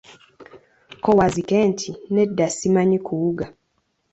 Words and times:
Ko 1.03 1.09
Wazzike 1.19 1.57
nti, 1.71 1.89
nedda 2.13 2.45
simanyi 2.57 2.97
kuwuga. 3.05 3.45